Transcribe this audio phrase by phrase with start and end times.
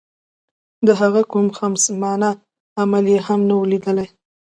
[0.87, 2.29] د هغه کوم خصمانه
[2.81, 4.07] عمل یې هم نه وو لیدلی.